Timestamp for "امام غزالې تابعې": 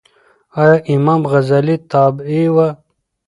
0.93-2.43